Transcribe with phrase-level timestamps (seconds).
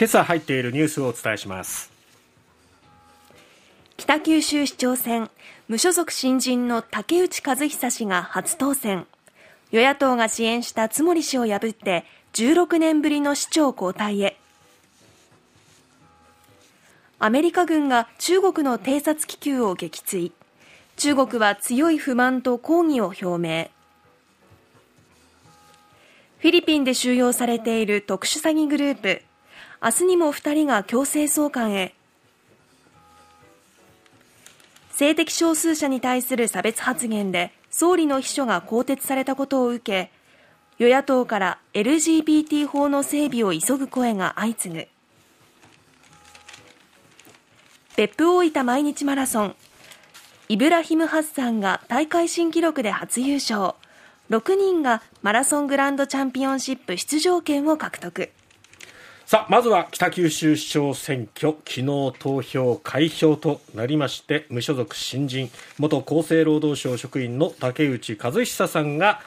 [0.00, 1.92] 今朝入っているニュースをお伝えします。
[3.98, 5.30] 北九州市長選
[5.68, 9.06] 無所属新人の竹内和久氏が初当選。
[9.72, 14.38] 与野党が支援した津森氏を破って16年ぶりの市長交代へ。
[17.18, 20.32] アメリカ軍が中国の偵察気球を撃墜。
[20.96, 23.68] 中国は強い不満と抗議を表明。
[26.38, 29.22] フィリピンで収容されている特殊詐欺グループ
[29.82, 31.94] 明日にも2人が強制送還へ。
[34.90, 40.10] 性的少数者に対する差別発言で総理の秘書が更迭されたことを受け
[40.78, 44.88] 与野党から LGBT 法の整備を急ぐ声が相次ぐ。
[47.96, 49.56] 別府大分毎日マラソン
[50.50, 53.74] イブラヒム・ハッサンが大会新記録で初優勝。
[54.28, 58.30] 6人がマラソングランドチャンピオンシップ出場権を獲得。
[59.30, 61.84] さあまずは北九州市長選挙昨日
[62.18, 69.20] 投票開票となりまして無所属新人元厚生労働省職員の竹内和久さんが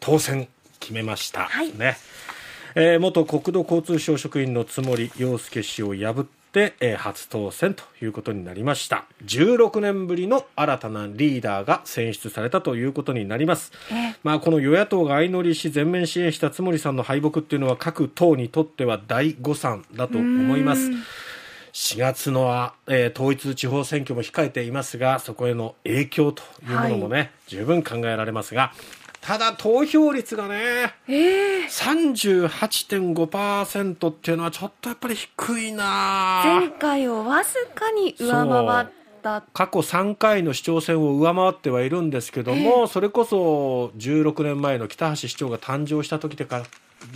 [0.00, 0.48] 当選
[0.80, 1.98] 決めました、はい、ね。
[2.74, 6.26] えー、元国土交通省職員の津森洋介氏を破っ、
[6.60, 9.04] えー、初当選ということになりました。
[9.24, 20.90] 16年ぶりの新たなリーダーが選出されたということになります、えー、まあ、この与野党が相乗りし全面支援した津森さんの敗北っていうのは各党にとっては大誤算だと思います。
[21.76, 28.72] 4月の、えー、統一地方選挙も控えていますがそこへの影響というものもね、はい、十分考えられますが
[29.26, 38.86] ただ投票率がね、えー、38.5%っていうのはちょっとやっぱり低いな前回をわずかに上回っ
[39.22, 39.42] た。
[39.52, 46.64] 過去3回の市長選を上回ってはいるんですけども、えー、それこそ16年前の北橋市長が誕生した時から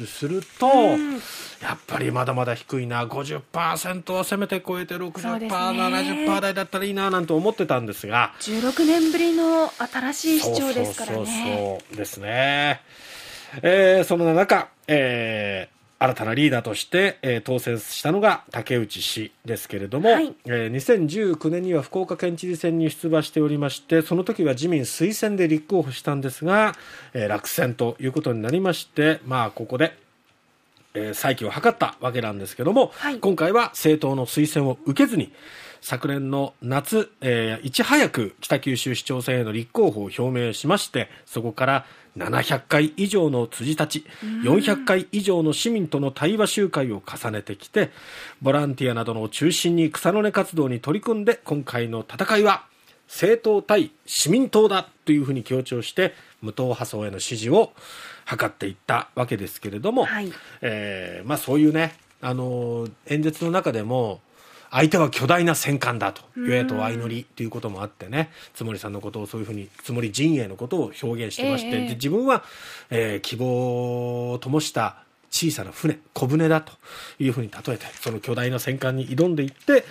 [0.06, 3.04] すると、うん、やっぱりまだまだ低いな。
[3.06, 8.34] 50%はせめて超えて60%、ね、70%台だったらいいななんて思ってたんですが。
[8.40, 11.16] 16年ぶりの新しい市長ですからね。
[11.16, 11.96] そうそう。
[11.96, 12.80] ですね、
[13.62, 26.74] えー、その中、えー新たなリーダーとして、えー、当選したのが竹内氏ですけれども、はい、えー、2019年には福岡県知事選に出馬しておりましてその時は自民推薦で立候補したんですが、
[27.12, 29.94] えー、落選ということになりまして、まあ、ここで、
[30.94, 35.30] えー、再起を図ったわけなんですけども、はい、今回は政党の推薦を受けずに
[35.80, 41.86] 昨年の夏、えー、いち早く北九州市長選への立候補を表明しましてそこから
[42.16, 44.04] 700回以上の辻たち
[44.44, 47.90] 400回以上の市民との対話集会を重ねてきて
[48.42, 52.64] ボランティアなどの中心に草の根活動に取り組んで今回の戦いは
[53.06, 57.72] 政党対市民党だというふうに強調して無党派層への支持を
[58.26, 64.20] 図っていったわけですけれども、はい、えー、まあ、そういうねあの演説の中でも
[64.70, 72.44] 相手は巨大な戦艦だと与野党相乗りということもあってね津森さんのことをそういうふうに津森陣営のことを表現してまして、えー、で自分は、
[72.90, 76.72] えー、希望を灯した小さな船小舟だと
[77.18, 79.84] いうふうに例えてその巨大な戦艦に挑んでいって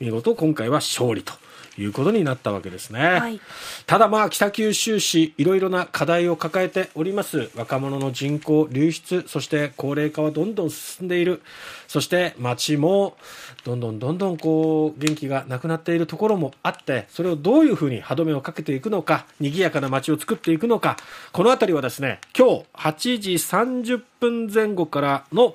[0.00, 1.32] 見事今回は勝利と
[1.78, 3.40] いうことになったわけですね、はい、
[3.86, 7.50] ただまあ北九州市いろいろな課題を抱えております。
[7.54, 11.42] 若者の人口流出そして高齢化はどんどん進んでいる。
[11.88, 13.16] そして街も
[13.64, 20.96] どんどんどんどんこう元気がなくなっているところもあってそれをどういうふうに歯止めをかけていくのか賑やかな街を作っていくのか。
[21.32, 25.54] この辺りはですね今日8時30分前後からの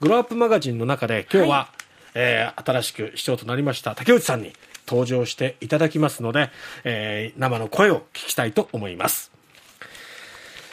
[0.00, 1.76] グローアップマガジンの中で今日は、はい、
[2.14, 4.52] えー、新しく市長となりました竹内さんに
[4.86, 6.50] 登場していただきますので、
[6.84, 9.30] えー、生の声を聞きたいと思います。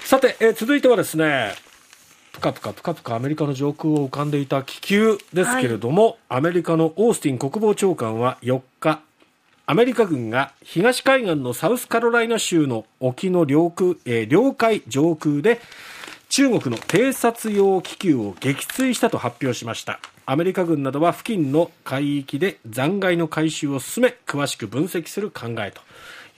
[0.03, 1.53] さて、えー、続いてはですね
[2.33, 9.01] ぷかぷかぷかぷかアメリカの上空を浮かんでいた気球ですけれども、はい、アメリカのオースティン国防長官は4日
[9.65, 15.61] アメリカ軍が東海岸のサウスカロライナ州の沖の領空、えー、領海上空で
[16.27, 25.81] 中国の偵察用気球を撃墜したと発表しましたアメリカ軍などは付近の海域で残骸の回収を進め詳しく分析する考えと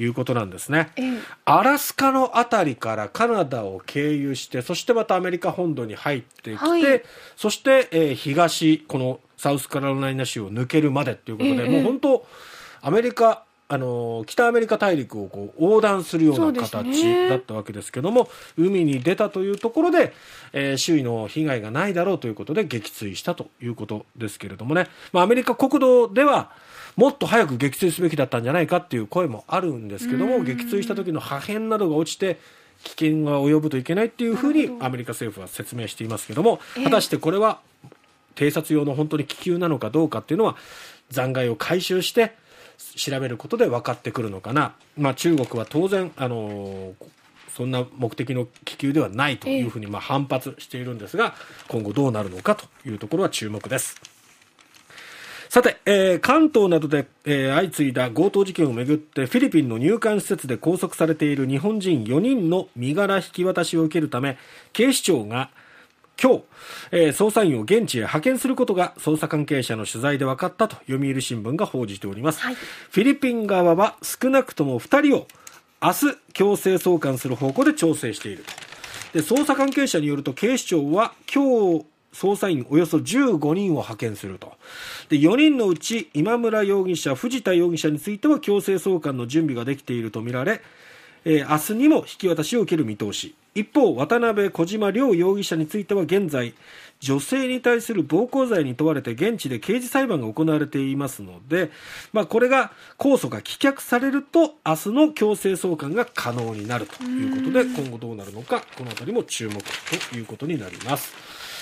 [0.02, 0.90] いうことなんですね、
[1.46, 7.04] アラスカの辺りからカナダを経由してそしてまたアメリカ本土に入ってきて、はい、
[7.36, 12.26] そして、えー、東このサウスカロライナ州を抜けるまでということで、もう本当
[12.82, 20.14] アメリカあの北アメリカ大陸をこう横断するような形だったわけですけども、ね、海に出たというところで、
[20.54, 26.52] えー、周囲の被害がないだろうということで撃墜したということですけれどもね、まあ、アメリカ国土では
[26.96, 32.40] もっと早く撃墜すべきだったんじゃないかっていう声もあるんですけども撃墜した時の破片などが落ちて
[32.84, 37.60] 危険が及ぶといけないっていうふうにアメリカ政府は説明していますけども果たしてこれは
[38.36, 40.58] 偵察用の本当に気球なのかどうかっていうのは
[41.10, 42.36] 残骸を回収して
[42.78, 46.94] 調べることで分かってくるのかな、まあ、中国は当然、あの
[47.56, 51.36] そんな目的の気球ではないというふうにまあ反発しているんですが、
[51.68, 53.96] 今後どうなるのかというところは注目です。
[55.50, 64.40] さて、えー、関東などで、えー、相次いだ強盗事件をめぐってフィリピンの入管施設で拘束されている日本人4人の身柄引き渡しを受けるため
[64.72, 65.52] 警視庁が
[66.22, 66.44] 今日、
[66.92, 75.28] えー、捜査員を現地へ派遣することが捜査関係者の取材で分かったと読売新聞が報じております、はい、フィリピン側は少なくとも2人を
[75.82, 78.54] 明日強制送還する方向で調整していると。
[79.14, 84.54] で捜査関係者によると警視庁は今日捜査員およそ15人を派遣すると。
[85.10, 90.62] で4人のうち今村容疑者藤田容疑者については強制送還の準備ができているとみられ、
[91.26, 96.54] えー、明日にも引き渡しを受ける見通し一方渡辺小島両容疑者については現在
[97.00, 101.70] 女性に対する暴行罪に問われて現地で刑事裁判が行われていますので、
[102.14, 109.62] まあ、これが控訴が棄却されると明日の強制送還が可能になるということで今後どうなるのかこの辺りも注目
[110.10, 111.53] ということになります。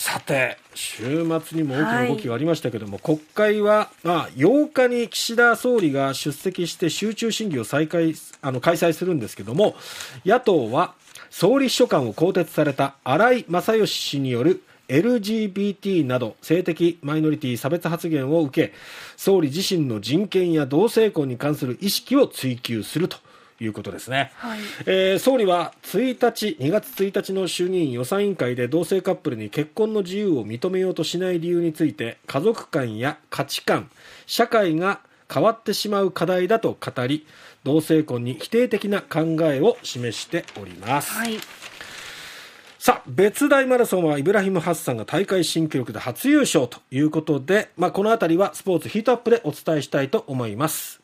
[0.00, 9.74] さて週末にも大きな動きがありましたけれども、はい、国会は、まあ、8日に岸田総理が出席して集中審議を再開あの開催するんですけれども
[10.24, 10.94] 野党は
[11.28, 18.74] 総理秘書官を更迭された荒井正義氏による LGBT など性的マイノリティ差別発言を受け
[19.18, 23.18] 総理自身の人権や同性婚に関する意識を追求すると
[23.60, 33.90] いうことですね、はい、えー、総理は1日2月1日の衆議院予算委員会で同性カップルに結婚の自由を認めようとしない理由について家族観や価値観
[34.26, 35.00] 社会が
[35.32, 37.26] 変わってしまう課題だと語り
[37.62, 41.38] 同性婚に否定的な考えを示しております、はい。
[42.80, 50.98] さあ、別大マラソンはイブラヒム・ハッサンが大会新記録で初優勝ということで、まあ、この辺りはスポーツヒートアップでお伝えしたいと思います。